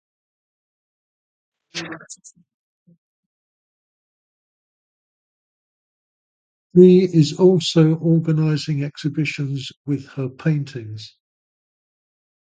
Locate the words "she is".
6.75-7.37